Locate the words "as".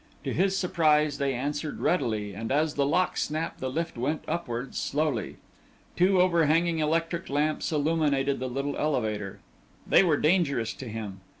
2.51-2.73